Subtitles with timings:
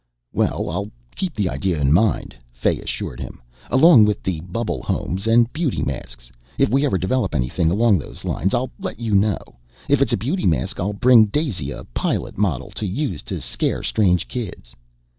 [0.33, 5.27] "Well, I'll keep the idea in mind," Fay assured him, "along with the bubble homes
[5.27, 6.31] and beauty masks.
[6.57, 9.59] If we ever develop anything along those lines, I'll let you know.
[9.87, 13.83] If it's a beauty mask, I'll bring Daisy a pilot model to use to scare
[13.83, 14.73] strange kids."